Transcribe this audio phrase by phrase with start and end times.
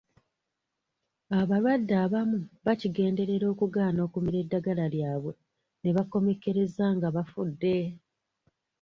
[1.39, 5.33] Abalwadde abamu bakigenderera okugaana okumira eddagala lyabwe
[5.81, 7.77] ne bakomekkereza nga bafudde.